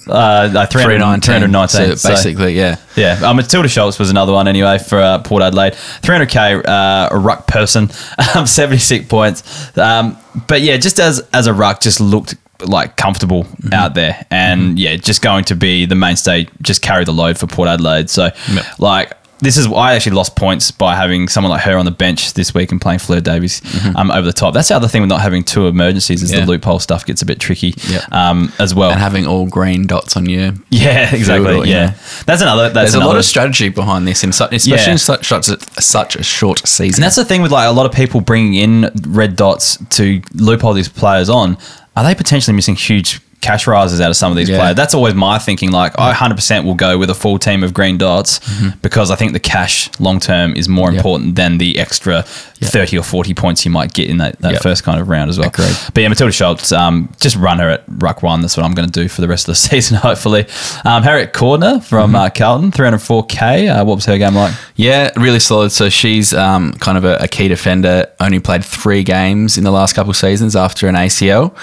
[0.10, 1.22] Uh, uh, 319.
[1.22, 1.67] 319.
[1.70, 1.98] 319.
[1.98, 2.78] So basically, yeah.
[2.96, 5.74] Yeah, uh, Matilda Schultz was another one anyway for uh, Port Adelaide.
[5.74, 7.89] 300k uh, a ruck person,
[8.36, 9.78] um, 76 points.
[9.78, 10.17] Um,
[10.48, 13.74] but yeah, just as as a ruck, just looked like comfortable Mm-hmm.
[13.74, 17.46] out there, and yeah, just going to be the mainstay, just carry the load for
[17.48, 18.10] Port Adelaide.
[18.10, 18.80] So Yep.
[18.80, 19.13] like.
[19.39, 22.54] This is I actually lost points by having someone like her on the bench this
[22.56, 23.62] week and playing Fleur Davies
[23.95, 24.54] um, over the top.
[24.54, 26.39] That's the other thing with not having two emergencies is Mm-hmm.
[26.39, 26.45] Yeah.
[26.45, 28.12] the loophole stuff gets a bit tricky Yep.
[28.12, 28.89] um, as well.
[28.91, 30.54] And having all green dots on you.
[30.69, 31.52] yeah, exactly.
[31.54, 31.97] Field, Yeah, yeah.
[32.26, 32.63] that's another.
[32.69, 34.91] That's There's a lot of strategy behind this, in such, especially Yeah.
[34.93, 37.04] in such, such, a, such a short season.
[37.04, 40.21] And that's the thing with like a lot of people bringing in red dots to
[40.34, 41.58] loophole these players on.
[41.95, 44.58] Are they potentially missing huge cash rises out of some of these Yeah.
[44.58, 44.76] players.
[44.76, 45.71] That's always my thinking.
[45.71, 48.39] Like, I 100% will go with a full team of green dots
[48.82, 50.97] because I think the cash long term is more Mm-hmm.
[50.97, 54.63] Important than the extra 30 or 40 points you might get in that, that Yep.
[54.63, 55.50] first kind of round as well.
[55.50, 55.76] Agreed.
[55.93, 58.41] But yeah, Matilda Schultz, um, just run her at ruck one.
[58.41, 60.45] That's what I'm going to do for the rest of the season, hopefully.
[60.84, 62.15] Um, Harriet Cordner from Mm-hmm.
[62.15, 63.69] uh, Carlton, 304k.
[63.69, 64.54] Uh, what was her game like?
[64.76, 65.71] Yeah, really solid.
[65.71, 68.08] So she's um, kind of a, a key defender.
[68.19, 71.54] Only played three games in the last couple of seasons after an ACL.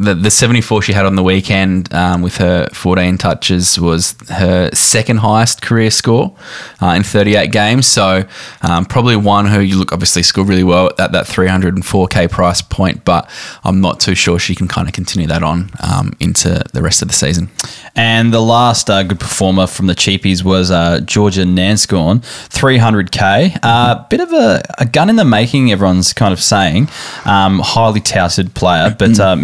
[0.00, 4.70] The, the 74 she had on the weekend um, with her 14 touches was her
[4.72, 6.36] second highest career score
[6.80, 7.88] uh, in 38 games.
[7.88, 8.24] So
[8.62, 13.04] um, probably one who you look obviously scored really well at that 304k price point,
[13.04, 13.28] but
[13.64, 17.02] I'm not too sure she can kind of continue that on um, into the rest
[17.02, 17.50] of the season.
[17.96, 23.58] And the last uh, good performer from the cheapies was uh, Georgia Nanscawen, 300k.
[23.64, 26.88] Uh, bit of a, a gun in the making, everyone's kind of saying.
[27.24, 29.34] Um, highly touted player, but uh,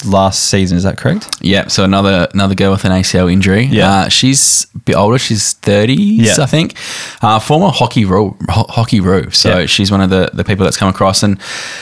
[0.00, 0.76] missed last season.
[0.76, 1.28] Is that correct?
[1.40, 3.64] Yeah, so another another girl with an ACL injury.
[3.64, 3.90] Yeah.
[3.90, 5.18] uh, she's a bit older.
[5.18, 6.42] She's thirties, Yeah.
[6.44, 6.74] I think.
[7.22, 9.30] Uh, former hockey ro- ho- hockey roo.
[9.30, 9.66] So Yeah.
[9.66, 11.38] she's one of the, the people that's come across, and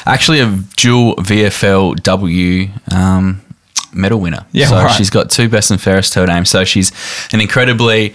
[0.06, 3.40] actually a dual VFLW um,
[3.92, 4.44] medal winner.
[4.52, 4.94] Yeah, so right.
[4.94, 6.44] she's got two best and fairest her name.
[6.44, 6.92] So she's
[7.32, 8.14] an incredibly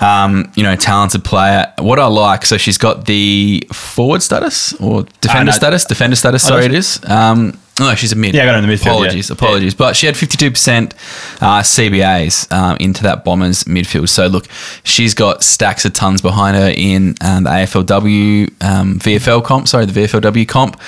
[0.00, 1.72] um, you know, talented player.
[1.78, 5.56] What I like, so she's got the forward status or defender no.
[5.56, 5.84] status.
[5.84, 6.42] Defender status.
[6.42, 7.00] Sorry, it is.
[7.04, 8.34] Um, no, she's a mid.
[8.34, 8.92] Yeah, I got her in the midfield, yeah.
[8.92, 9.74] Apologies, apologies.
[9.74, 10.92] But she had 52%
[11.40, 14.08] uh, CBAs um, into that Bombers midfield.
[14.08, 14.46] So, look,
[14.84, 19.86] she's got stacks of tons behind her in um, the AFLW um, VFL comp, sorry,
[19.86, 20.80] the VFLW comp.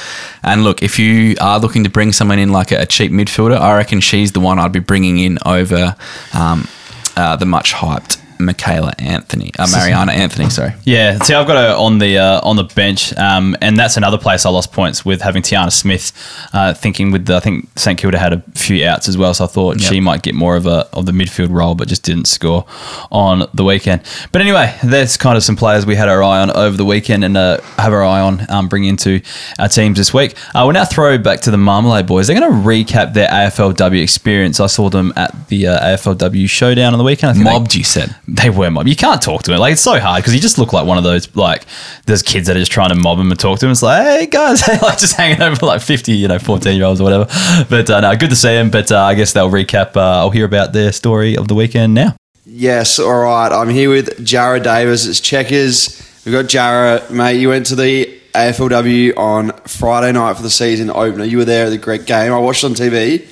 [0.42, 3.58] And look, if you are looking to bring someone in like a, a cheap midfielder,
[3.58, 5.96] I reckon she's the one I'd be bringing in over
[6.34, 6.68] um,
[7.16, 10.72] uh, the much hyped Michaela Anthony, uh, Mariana Anthony, sorry.
[10.84, 14.18] Yeah, see, I've got her on the uh, on the bench, um, and that's another
[14.18, 16.12] place I lost points with having Tiana Smith.
[16.52, 19.44] Uh, thinking with the, I think St Kilda had a few outs as well, so
[19.44, 19.90] I thought Yep.
[19.92, 22.64] she might get more of a of the midfield role, but just didn't score
[23.10, 24.02] on the weekend.
[24.32, 27.24] But anyway, that's kind of some players we had our eye on over the weekend
[27.24, 29.20] and uh, have our eye on um, bringing into
[29.58, 30.34] our teams this week.
[30.54, 32.26] Uh, we'll now throw back to the Marmalade boys.
[32.26, 34.60] They're going to recap their AFLW experience.
[34.60, 37.30] I saw them at the uh, AFLW showdown on the weekend.
[37.30, 38.14] I think they- Mobbed, you said.
[38.34, 38.88] They were mob.
[38.88, 39.60] You can't talk to them.
[39.60, 41.66] Like it's so hard because you just look like one of those like
[42.06, 43.72] those kids that are just trying to mob him and talk to him.
[43.72, 47.00] It's like, hey guys, like just hanging over like fifty, you know, fourteen year olds
[47.00, 47.26] or whatever.
[47.68, 48.70] But uh, no, good to see him.
[48.70, 49.96] But uh, I guess they'll recap.
[49.96, 52.16] Uh, I'll hear about their story of the weekend now.
[52.46, 53.52] Yes, all right.
[53.52, 55.06] I'm here with Jarra Davis.
[55.06, 56.00] It's Checkers.
[56.24, 57.38] We've got Jarra, mate.
[57.38, 61.24] You went to the AFLW on Friday night for the season opener.
[61.24, 62.32] You were there at the great game.
[62.32, 63.28] I watched on TV,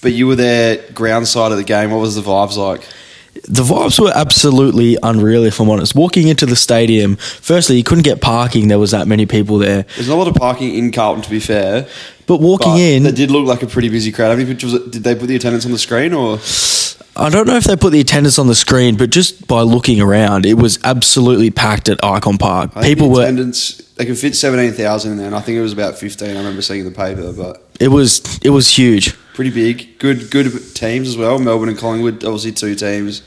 [0.00, 1.90] but you were there ground side of the game.
[1.90, 2.86] What was the vibes like?
[3.50, 5.96] The vibes were absolutely unreal, if I'm honest.
[5.96, 8.68] Walking into the stadium, firstly, you couldn't get parking.
[8.68, 9.82] There was that many people there.
[9.96, 11.88] There's not a lot of parking in Carlton, to be fair.
[12.26, 14.28] But walking But in, it did look like a pretty busy crowd.
[14.30, 14.72] How many pictures?
[14.88, 16.38] Did they put the attendance on the screen or?
[17.16, 20.00] I don't know if they put the attendance on the screen, but just by looking
[20.00, 22.72] around, it was absolutely packed at Icon Park.
[22.82, 23.22] People were.
[23.22, 23.78] attendance.
[23.96, 26.30] They could fit seventeen thousand in there, and I think it was about fifteen.
[26.36, 28.22] I remember seeing in the paper, but It was.
[28.42, 29.16] It was huge.
[29.34, 29.98] pretty big.
[29.98, 31.40] Good, good teams as well.
[31.40, 33.22] Melbourne and Collingwood, obviously two teams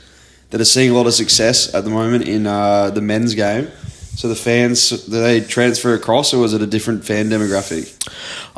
[0.54, 3.66] that are seeing a lot of success at the moment in uh, the men's game.
[4.14, 7.92] So the fans, did they transfer across, or was it a different fan demographic?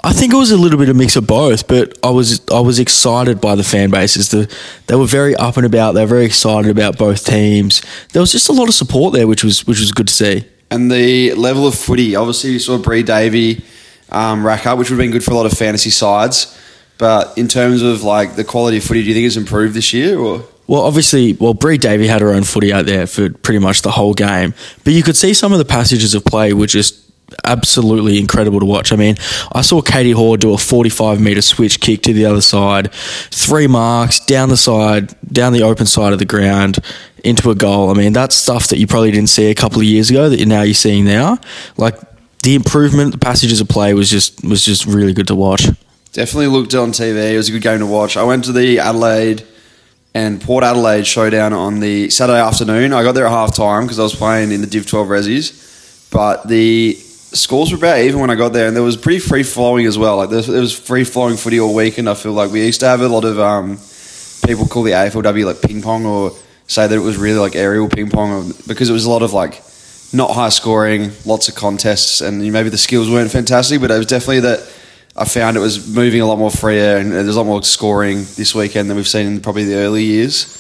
[0.05, 2.61] I think it was a little bit of mix of both, but I was I
[2.61, 4.29] was excited by the fan bases.
[4.29, 4.55] The
[4.89, 5.93] they were very up and about.
[5.93, 7.81] They were very excited about both teams.
[8.13, 10.45] There was just a lot of support there, which was which was good to see.
[10.71, 13.65] And the level of footy, obviously, you saw Bree Davey
[14.11, 16.55] um, rack up, which would have been good for a lot of fantasy sides.
[16.99, 19.95] But in terms of like the quality of footy, do you think it's improved this
[19.95, 20.45] year, or?
[20.67, 23.93] Well, obviously, well, Bree Davey had her own footy out there for pretty much the
[23.93, 27.07] whole game, but you could see some of the passages of play were just
[27.45, 28.93] absolutely incredible to watch.
[28.93, 29.17] I mean,
[29.53, 33.67] I saw Katie Hore do a 45 meter switch kick to the other side, three
[33.67, 36.79] marks down the side, down the open side of the ground
[37.25, 37.91] into a goal.
[37.91, 40.39] I mean, that's stuff that you probably didn't see a couple of years ago that
[40.39, 41.39] you now you're seeing now.
[41.77, 41.99] Like
[42.43, 45.69] the improvement, the passages of play was just was just really good to watch.
[46.13, 47.33] Definitely looked on TV.
[47.35, 48.17] It was a good game to watch.
[48.17, 49.45] I went to the Adelaide
[50.17, 52.95] and Port Adelaide showdown on the Saturday afternoon.
[52.95, 56.11] I got there at half time because I was playing in the Div 12 Resis.
[56.11, 59.43] But the scores were about even when I got there, and there was pretty free
[59.43, 60.17] flowing as well.
[60.17, 62.09] Like there was, there was free flowing footy all weekend.
[62.09, 63.79] I feel like we used to have a lot of um,
[64.47, 66.33] people call the AFLW like ping pong or
[66.67, 69.35] say that it was really like aerial ping pong because it was a lot of
[69.35, 69.63] like
[70.15, 74.07] not high scoring, lots of contests, and maybe the skills weren't fantastic, but it was
[74.07, 74.61] definitely that
[75.19, 78.19] I found it was moving a lot more freer and there's a lot more scoring
[78.37, 80.53] this weekend than we've seen in probably the early years.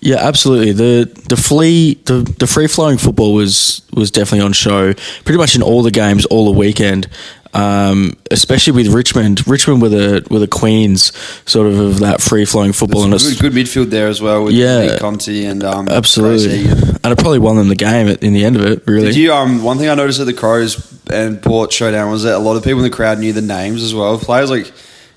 [0.00, 0.72] Yeah, absolutely.
[0.72, 5.56] The the flea the, the free flowing football was was definitely on show pretty much
[5.56, 7.08] in all the games all the weekend.
[7.54, 11.12] Um, especially with Richmond, Richmond with a with a Queens
[11.46, 14.44] sort of of that free flowing football, and it's, Good, good midfield there as well
[14.44, 14.98] with Yeah.
[14.98, 18.56] Conti and um, absolutely, and it probably won them the game at, in the end
[18.56, 18.82] of it.
[18.86, 20.76] Really, Did you um one thing I noticed at the Crows
[21.10, 23.82] and Port showdown was that a lot of people in the crowd knew the names
[23.82, 24.18] as well.
[24.18, 24.70] Players like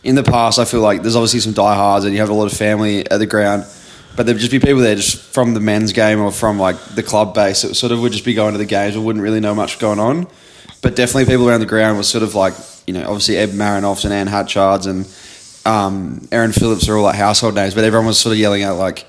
[0.03, 2.45] in the past, I feel like there's obviously some diehards and you have a lot
[2.45, 3.65] of family at the ground,
[4.15, 7.03] but there'd just be people there just from the men's game or from like the
[7.03, 9.41] club base that sort of would just be going to the games but wouldn't really
[9.41, 10.27] know much going on.
[10.81, 12.53] But definitely people around the ground was sort of like
[12.87, 15.05] you know obviously Ed Marinoffs and Anne Hatchards and
[15.65, 18.77] um, Erin Phillips are all like household names, but everyone was sort of yelling out
[18.77, 19.05] like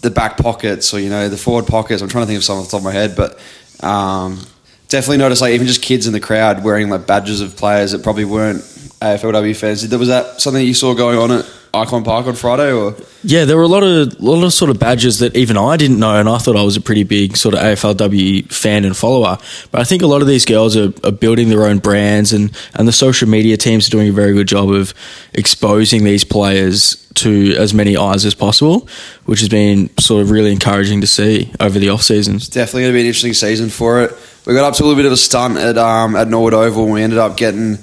[0.00, 2.02] the back pockets or you know the forward pockets.
[2.02, 3.38] I'm trying to think of something off the top of my head, but
[3.84, 4.40] um,
[4.88, 8.02] definitely noticed like even just kids in the crowd wearing like badges of players that
[8.02, 8.60] probably weren't
[9.00, 9.86] AFLW fans.
[9.88, 12.72] Did- Was that something you saw going on at Icon Park on Friday?
[12.72, 15.76] Or Yeah, there were a lot of lot of sort of badges that even I
[15.76, 18.96] didn't know, and I thought I was a pretty big sort of AFLW fan and
[18.96, 19.38] follower.
[19.70, 22.50] But I think a lot of these girls are, are building their own brands, and
[22.74, 24.94] and the social media teams are doing a very good job of
[25.34, 28.88] exposing these players to as many eyes as possible,
[29.24, 32.48] which has been sort of really encouraging to see over the off seasons.
[32.48, 34.12] definitely going to be an interesting season for it.
[34.46, 36.84] We got up to a little bit of a stunt at um, at Norwood Oval.
[36.84, 37.78] and We ended up getting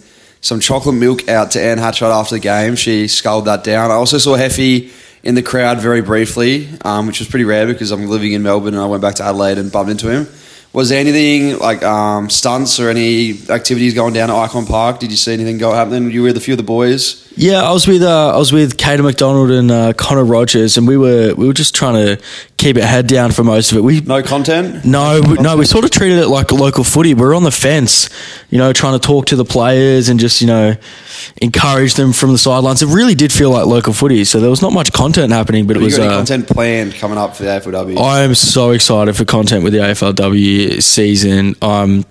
[0.46, 2.76] some chocolate milk out to Anne Hatchard after the game.
[2.76, 3.90] She sculled that down.
[3.90, 4.92] I also saw Heffy
[5.24, 8.76] in the crowd very briefly, um, which was pretty rare because I'm living in Melbourne
[8.76, 10.28] and I went back to Adelaide and bumped into him.
[10.72, 15.00] Was there anything like um, stunts or any activities going down at Icon Park?
[15.00, 16.12] Did you see anything go happening?
[16.12, 17.26] You were with a few of the boys.
[17.36, 20.88] Yeah, I was with uh, I was with Kato McDonald and uh, Connor Rogers, and
[20.88, 22.24] we were we were just trying to
[22.58, 23.82] keep our head down for most of it.
[23.82, 24.86] We No content.
[24.86, 27.14] No, we- no, we sort of treated it like local footy.
[27.14, 28.10] We were on the fence,
[28.50, 30.76] you know, trying to talk to the players and just, you know,
[31.42, 32.82] encourage them from the sidelines.
[32.82, 34.24] It really did feel like local footy.
[34.24, 36.08] So there was not much content happening, but it Have you was.
[36.08, 38.00] Uh, content planned coming up for the AFLW?
[38.00, 41.56] I am so excited for content with the AFLW season.
[41.62, 42.06] I'm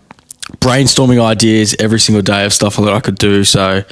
[0.60, 3.44] brainstorming ideas every single day of stuff that I could do.
[3.44, 3.82] So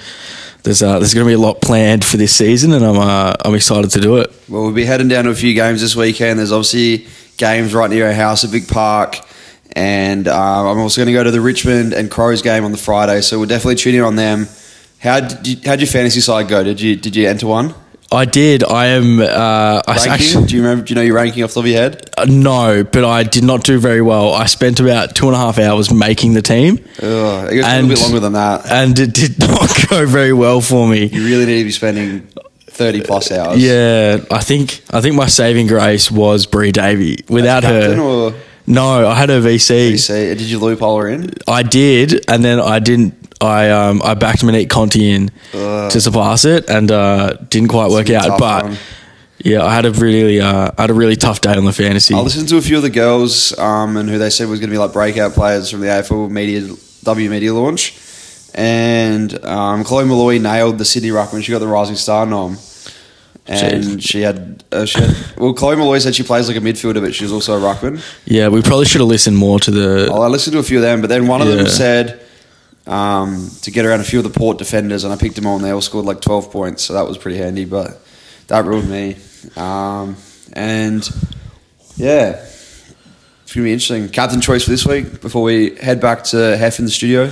[0.62, 3.34] there's uh, there's going to be a lot planned for this season, and I'm uh,
[3.44, 4.30] I'm excited to do it.
[4.48, 6.38] Well, we'll be heading down to a few games this weekend.
[6.38, 9.16] There's obviously games right near our house at Vic Park.
[9.74, 12.78] And uh, I'm also going to go to the Richmond and Crows game on the
[12.78, 13.22] Friday.
[13.22, 14.46] So we'll definitely tune in on them.
[14.98, 16.62] How did you, how'd your fantasy side go?
[16.62, 17.74] Did you did you enter one?
[18.12, 18.62] I did.
[18.62, 19.20] I am.
[19.20, 20.84] Uh, I actually, do you remember?
[20.84, 22.10] Do you know your ranking off the top of your head?
[22.18, 24.32] Uh, no, but I did not do very well.
[24.34, 27.68] I spent about two and a half hours making the team, Ugh, it goes a
[27.68, 28.70] And- little bit longer than that.
[28.70, 31.06] and it did not go very well for me.
[31.06, 32.28] You really need to be spending
[32.68, 33.62] 30 plus hours.
[33.62, 37.24] Yeah, I think I think my saving grace was Bree Davey.
[37.28, 38.34] Without her, or
[38.66, 39.98] no, I had her VC.
[39.98, 41.30] see, did you loophole her in?
[41.48, 43.14] I did, and then I didn't.
[43.42, 48.08] I um I backed Monique Conti in to surpass it, and uh, didn't quite work
[48.10, 48.38] out.
[48.38, 48.76] But one.
[49.38, 52.14] yeah, I had a really uh, I had a really tough day on the fantasy.
[52.14, 54.70] I listened to a few of the girls um, and who they said was going
[54.70, 56.74] to be like breakout players from the AFL media
[57.04, 57.98] W media launch.
[58.54, 61.42] And um, Chloe Molloy nailed the Sydney Ruckman.
[61.42, 62.58] She got the Rising Star nom.
[63.46, 67.00] And she had, uh, she had, well, Chloe Molloy said she plays like a midfielder,
[67.00, 68.00] but she's also a Ruckman.
[68.24, 70.08] Yeah, we probably should have listened more to the.
[70.10, 72.21] Well, I listened to a few of them, but then one of them said
[72.86, 75.56] um, to get around a few of the Port defenders, and I picked them all,
[75.56, 78.00] and they all scored like 12 points, so that was pretty handy, but
[78.48, 79.16] that ruined me.
[79.56, 80.16] Um,
[80.52, 81.08] and
[81.96, 82.30] yeah,
[83.42, 84.08] it's going to be interesting.
[84.08, 87.30] Captain choice for this week before we head back to Heff in the studio.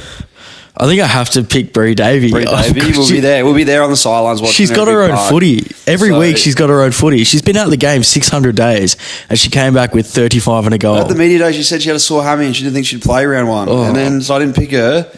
[0.77, 2.31] I think I have to pick Bree Davey.
[2.31, 3.45] Bree Davey, we'll She- be there.
[3.45, 4.55] We'll be there on the sidelines watching.
[4.55, 5.29] She's got her own part.
[5.31, 5.67] footy.
[5.87, 7.25] Every So- week she's got her own footy.
[7.25, 8.97] She's been out of the game 600 days
[9.29, 10.97] and she came back with 35 and a goal.
[10.97, 12.87] At the media day, she said she had a sore hammy and she didn't think
[12.87, 13.69] she'd play round one.
[13.69, 13.83] Oh.
[13.83, 15.11] And then, so I didn't pick her.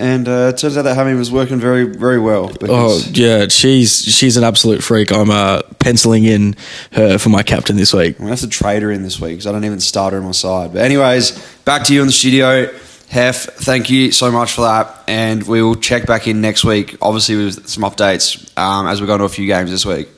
[0.00, 2.50] And uh, it turns out that hammy was working very, very well.
[2.62, 5.12] Oh yeah, she's she's an absolute freak.
[5.12, 6.56] I'm uh, penciling in
[6.92, 8.14] her for my captain this week.
[8.14, 10.18] I'm gonna have to trade her in this week because I don't even start her
[10.18, 10.72] on my side.
[10.72, 12.66] But anyways, back to you in the studio.
[13.10, 16.96] Heff, thank you so much for that, and we will check back in next week,
[17.02, 20.08] obviously with some updates um, as we go into a few games this week.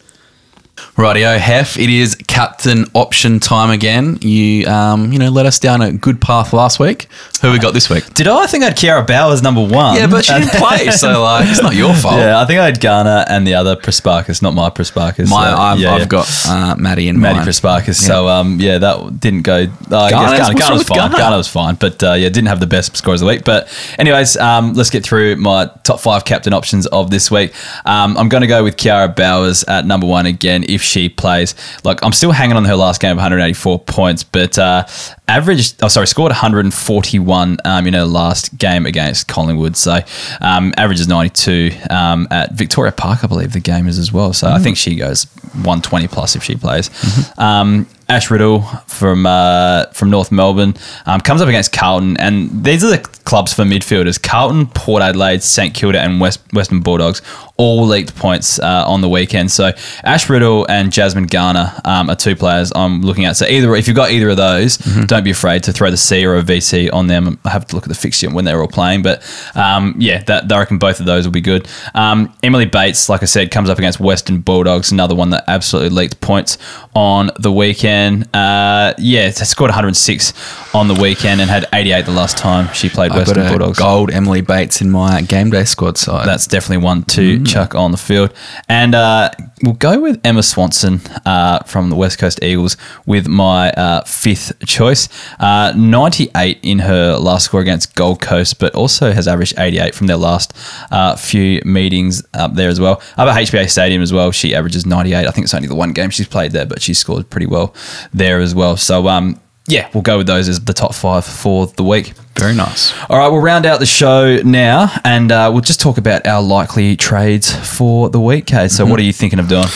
[0.97, 1.83] Rightio, Heff.
[1.83, 4.18] It is captain option time again.
[4.21, 7.09] You, um, you know, let us down a good path last week.
[7.43, 8.15] Who we got this week?
[8.15, 8.45] Did I?
[8.45, 9.97] I think I had Kiara Bowers number one.
[9.97, 12.15] Yeah, but she didn't play, so like, it's not your fault.
[12.15, 15.29] Yeah, I think I had Garner and the other Prespakis, not my Prespakis.
[15.29, 16.07] My, So, I've, yeah, I've yeah.
[16.07, 17.47] got uh, Maddie and Maddie mine.
[17.49, 17.97] Prespakis.
[17.97, 19.67] So um, yeah, that didn't go.
[19.91, 20.99] Uh, I guess Garner was fine.
[20.99, 21.17] Garner?
[21.17, 23.45] Garner was fine, but uh, yeah, didn't have the best scores of the week.
[23.45, 27.53] But anyways, um, let's get through my top five captain options of this week.
[27.85, 31.57] Um, I'm going to go with Kiara Bowers at number one again if she plays.
[31.83, 34.87] Like I'm still hanging on her last game of 184 points, but uh,
[35.37, 35.83] averaged.
[35.83, 39.77] Oh, sorry, scored 141 um, in her last game against Collingwood.
[39.77, 40.01] So
[40.40, 44.33] um, averages 92 um, at Victoria Park, I believe the game is as well.
[44.33, 46.90] So I think she goes 120 plus if she plays.
[47.38, 50.75] Um, Ash Riddell from uh, from North Melbourne
[51.07, 55.42] um, comes up against Carlton, and these are the clubs for midfielders: Carlton, Port Adelaide,
[55.42, 57.22] St Kilda, and West Western Bulldogs
[57.62, 59.51] all leaked points uh, on the weekend.
[59.51, 59.70] So
[60.03, 63.37] Ash Riddell and Jasmine Garner um, are two players I'm looking at.
[63.37, 66.27] So either if you've got either of those, don't be afraid to throw the C
[66.27, 67.38] or a VC on them.
[67.44, 69.22] I have to look at the fixture when they're all playing, but
[69.55, 71.68] um, yeah, that, I reckon both of those will be good.
[71.94, 75.90] Um, Emily Bates, like I said, comes up against Western Bulldogs, another one that absolutely
[75.90, 76.59] leaked points
[76.94, 78.02] on the weekend.
[78.35, 80.33] Uh, yeah, scored 106
[80.75, 83.79] on the weekend and had 88 the last time she played I've got a Bulldogs.
[83.79, 86.27] gold Emily Bates in my game day squad side.
[86.27, 87.47] That's definitely one to Mm.
[87.47, 88.33] chuck on the field.
[88.69, 89.31] And uh,
[89.62, 94.53] we'll go with Emma Swanson uh, from the West Coast Eagles with my uh, fifth
[94.67, 95.09] choice.
[95.38, 100.07] Uh, 98 in her last score against Gold Coast, but also has averaged 88 from
[100.09, 100.53] their last
[100.91, 102.95] uh, few meetings up there as well.
[103.17, 105.27] Up at HBA Stadium as well, she averages 98.
[105.27, 107.75] I think it's only the one game she's played there, but she scored pretty well
[108.13, 108.77] there as well.
[108.77, 112.15] So, um, yeah, we'll go with those as the top five for the week.
[112.37, 112.93] very nice.
[113.09, 116.43] All right, we'll round out the show now, and uh, we'll just talk about our
[116.43, 118.71] likely trades for the week, Kate.
[118.71, 119.67] So, what are you thinking of doing?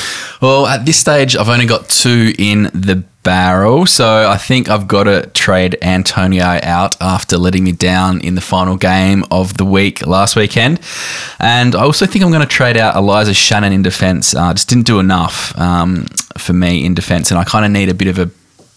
[0.43, 4.87] Well, at this stage, I've only got two in the barrel, so I think I've
[4.87, 9.65] got to trade Antonio out after letting me down in the final game of the
[9.65, 10.79] week last weekend.
[11.41, 14.33] And I also think I'm going to trade out Eliza Shannon in defence.
[14.33, 16.07] Uh, just didn't do enough um,
[16.39, 18.31] for me in defence, and I kind of need a bit of a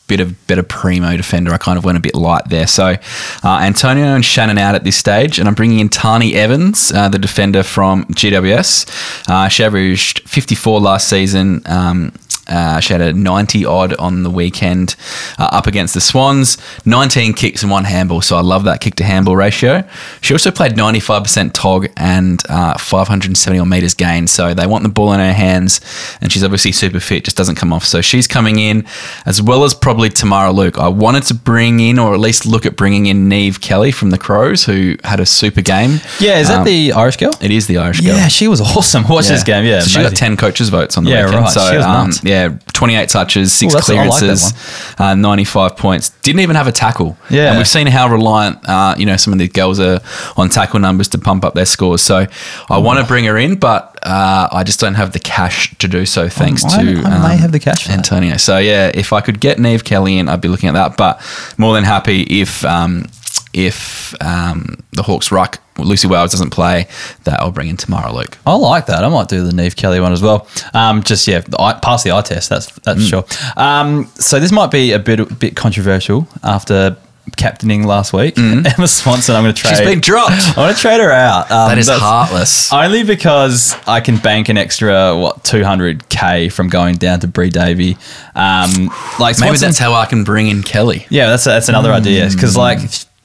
[0.07, 1.53] bit of better primo defender.
[1.53, 2.65] I kind of went a bit light there.
[2.65, 2.95] So
[3.43, 7.07] uh, Antonio and Shannon out at this stage, and I'm bringing in Tarni Evans, uh,
[7.07, 9.29] the defender from GWS.
[9.29, 11.61] Uh, she averaged 54 last season.
[11.67, 12.13] Um,
[12.49, 14.95] uh, she had a 90 odd on the weekend
[15.37, 18.21] uh, up against the Swans, 19 kicks and one handball.
[18.21, 19.87] So I love that kick to handball ratio.
[20.21, 24.29] She also played 95% TOG and uh, 570 meters gained.
[24.29, 25.79] So they want the ball in her hands,
[26.21, 27.85] and she's obviously super fit, just doesn't come off.
[27.85, 28.85] So she's coming in,
[29.25, 30.77] as well as probably Tamara Luke.
[30.77, 34.09] I wanted to bring in, or at least look at bringing in Niamh Kelly from
[34.09, 35.99] the Crows, who had a super game.
[36.19, 37.31] Yeah, is that Um, the Irish girl?
[37.41, 38.15] It is the Irish girl.
[38.15, 39.03] Yeah, she was awesome.
[39.09, 39.65] Watch this game.
[39.65, 41.43] Yeah, so she got ten coaches votes on the Yeah, weekend.
[41.43, 41.51] right.
[41.53, 42.21] So She was um, nuts.
[42.23, 42.38] yeah,
[42.73, 44.53] twenty eight touches, six Ooh, I like clearances,
[44.97, 46.09] uh, ninety five points.
[46.21, 47.17] Didn't even have a tackle.
[47.29, 47.49] Yeah.
[47.49, 49.99] and we've seen how reliant uh, you know some of these girls are
[50.37, 52.01] on tackle numbers to pump up their scores.
[52.01, 52.25] So
[52.69, 55.87] I want to bring her in, but uh, I just don't have the cash to
[55.87, 56.29] do so.
[56.29, 57.89] Thanks I- to um, I may have the cash.
[57.89, 58.37] Antonio.
[58.37, 60.97] So yeah, if I could get Niamh Kelly in, I'd be looking at that.
[60.97, 61.21] But
[61.57, 62.63] more than happy if.
[62.65, 63.05] Um,
[63.53, 66.87] if um, the Hawks ruck Lucy Wales doesn't play,
[67.23, 68.37] that I'll bring in Tamara Luke.
[68.45, 69.03] I like that.
[69.03, 70.47] I might do the Niamh Kelly one as well.
[70.73, 72.49] Um, just yeah, the eye, pass the eye test.
[72.49, 73.09] That's that's Mm.
[73.09, 73.25] sure.
[73.55, 76.97] Um, so this might be a bit bit controversial after
[77.37, 78.35] captaining last week.
[78.37, 79.35] Emma Swanson.
[79.35, 79.73] I'm going to trade.
[79.75, 79.77] Mm.
[79.77, 80.57] She's been dropped.
[80.57, 81.49] I want to trade her out.
[81.51, 82.73] Um, That is heartless.
[82.73, 87.97] Only because I can bank an extra what 200k from going down to Bree Davey.
[88.35, 91.05] Um, like Maybe that's how I can bring in Kelly.
[91.09, 92.79] yeah, that's that's another idea because like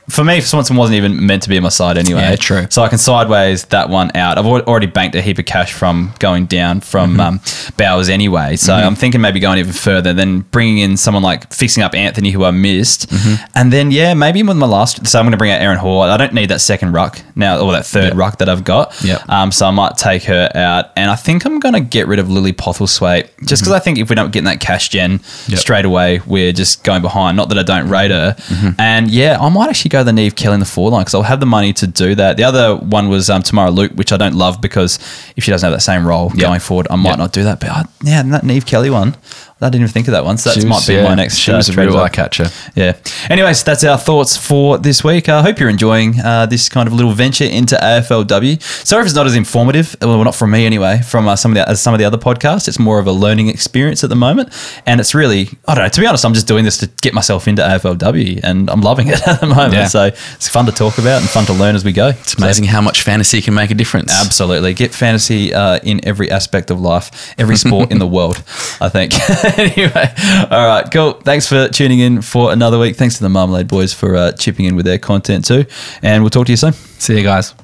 [0.09, 2.21] for me, Swanson wasn't even meant to be on my side anyway.
[2.21, 2.67] Yeah, true.
[2.71, 4.37] So I can sideways that one out.
[4.39, 7.21] I've already banked a heap of cash from going down from Mm-hmm.
[7.21, 7.41] um,
[7.77, 8.57] Bowers anyway.
[8.57, 12.31] So I'm thinking maybe going even further, then bringing in someone like fixing up Anthony
[12.31, 13.45] who I missed, Mm-hmm.
[13.55, 15.07] and then yeah, maybe with my last.
[15.07, 16.03] So I'm going to bring out Erin Hall.
[16.03, 18.15] I don't need that second ruck now, or that third Yep.
[18.17, 19.03] ruck that I've got.
[19.03, 19.29] Yep.
[19.29, 22.19] Um, so I might take her out, and I think I'm going to get rid
[22.19, 25.53] of Lily Postlethwaite just because I think if we don't get that cash gen Mm-hmm.
[25.53, 25.61] Yep.
[25.61, 27.37] straight away, we're just going behind.
[27.37, 28.81] Not that I don't rate her, Mm-hmm.
[28.81, 31.23] and yeah, I might actually go the Niamh Kelly in the four line because I'll
[31.23, 32.37] have the money to do that.
[32.37, 34.99] The other one was um, Tamara Luke, which I don't love because
[35.37, 37.19] if she doesn't have that same role going forward, I might Yep.
[37.19, 37.61] not do that.
[37.61, 39.17] But I, yeah, and that Niamh Kelly one,
[39.65, 40.37] I didn't even think of that one.
[40.37, 41.37] So that might be yeah, my next.
[41.39, 42.49] She uh, was a trade real eye catcher.
[42.75, 42.97] Yeah.
[43.31, 45.31] Anyways, that's our thoughts for this week.
[45.31, 48.63] I hope you're enjoying uh, this kind of little venture into AFLW.
[48.63, 49.97] Sorry if it's not as informative.
[50.03, 51.01] Well, not from me anyway.
[51.01, 53.13] From uh, some of the as some of the other podcasts, it's more of a
[53.13, 54.53] learning experience at the moment,
[54.85, 55.89] and it's really I don't know.
[55.89, 59.09] To be honest, I'm just doing this to get myself into AFLW, and I'm loving
[59.09, 59.73] it at the moment.
[59.73, 59.87] Yeah.
[59.87, 62.09] So it's fun to talk about and fun to learn as we go.
[62.09, 64.13] It's amazing how much fantasy can make a difference.
[64.13, 64.75] Absolutely.
[64.75, 68.43] Get fantasy uh, in every aspect of life, every sport in the world,
[68.81, 69.13] I think.
[69.59, 70.15] anyway,
[70.51, 71.13] all right, cool.
[71.13, 72.97] Thanks for tuning in for another week.
[72.97, 75.65] Thanks to the Marmalade Boys for uh, chipping in with their content too.
[76.03, 76.73] And we'll talk to you soon.
[76.73, 77.55] See you guys.